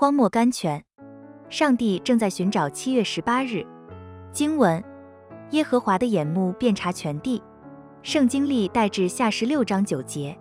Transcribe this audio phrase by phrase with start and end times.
[0.00, 0.80] 荒漠甘泉。
[1.50, 3.66] 上帝正在寻找七月十八日。
[4.30, 4.80] 经文：
[5.50, 7.42] 耶和华的眼目遍察全地。
[8.04, 10.38] 圣经历代至下十六章九节。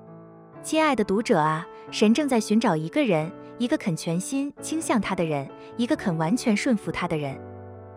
[0.62, 7.35] 亲爱的读者啊，神正在寻找一个人，一个肯全心倾向他的人，一个肯完全顺服他的人。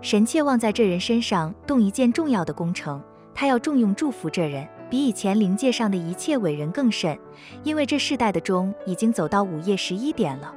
[0.01, 3.03] 神切望在这人身上动一件重要的工程，
[3.35, 7.19] 他要重用祝福这人，比以前灵界上的一切伟人更甚，
[7.63, 10.55] 因为这世代的钟已经走到午夜十一点了。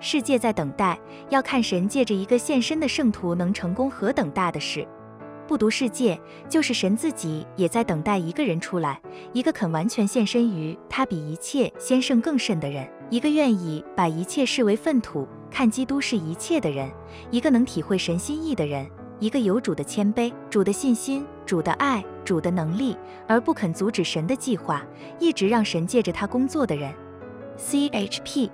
[0.00, 4.86] 世界在等待，要看神借着一个献身的圣徒能成功何等大的事。
[5.46, 9.00] 不独世界，就是神自己也在等待一个人出来，
[9.32, 16.90] 一个肯完全献身于他比一切先胜更甚的人，一个愿意把一切视为粪土，看基督是一切的人，
[17.30, 18.86] 一个能体会神心意的人，
[19.18, 22.94] 一个有主的谦卑、主的信心、主的爱、主的能力，
[23.26, 24.84] 而不肯阻止神的计划，
[25.18, 26.94] 一直让神借着他工作的人。
[27.56, 28.50] C H P。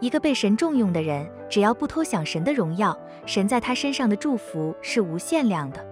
[0.00, 5.86] 一个被神重用的人，只要不偷享神的荣耀，神在他身上的祝福是无限量的。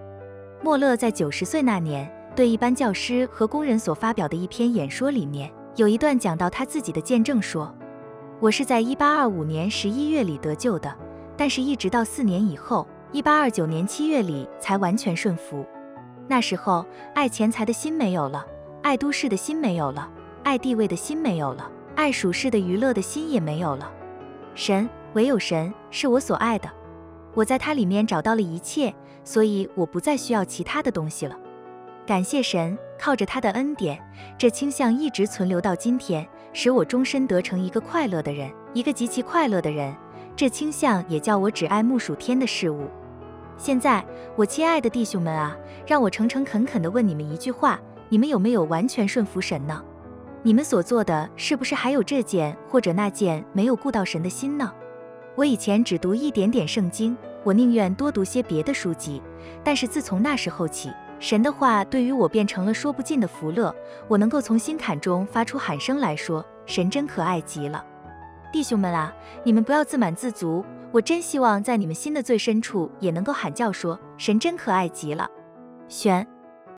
[0.61, 7.73] 莫勒在九十岁那年对一般教师和工人所发表的一篇演说里面，有一段讲到他自己的见证说
[8.41, 10.93] ：“我是在一八二五年十一月里得救的，
[11.37, 15.63] 但是一直到四年以后，一八二九年七月里才完全顺服。
[16.27, 18.43] 那时候，爱钱财的心没有了，
[18.81, 20.09] 爱都市的心没有了，
[20.43, 23.91] 爱地位的心没有了，爱属世的娱乐的心也没有了。”
[24.59, 26.69] 神，唯有神是我所爱的，
[27.33, 28.93] 我在他里面找到了一切，
[29.23, 31.33] 所以我不再需要其他的东西了。
[32.05, 33.97] 感谢神，靠着他的恩典，
[34.37, 39.95] 这倾向一直存留到今天，使我终身得成一个快乐的人，一个极其快乐的人。
[40.35, 42.89] 这倾向也叫我只爱木属天的事物。
[43.55, 45.55] 现在，我亲爱的弟兄们啊，
[45.87, 49.81] 让我诚诚恳恳地问你们一句话：你们有没有完全顺服神呢？
[50.41, 54.71] 你们所做的是不是还有这件或者那件没有顾到神的心呢？
[55.35, 59.21] 我以前只读一点点圣经，我宁愿多读些别的书籍。
[59.63, 63.73] 但是自从那时候起，神的话对于我变成了说不尽的福乐。
[64.07, 67.83] 我能够从心坎中发出喊声来说：神真可爱极了！
[68.51, 70.63] 弟兄们啊，你们不要自满自足。
[70.91, 75.29] 我真希望在你们心的最深处也能够喊叫说：神真可爱极了！
[75.87, 76.25] 选。